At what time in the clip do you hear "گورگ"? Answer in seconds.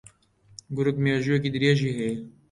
0.75-0.95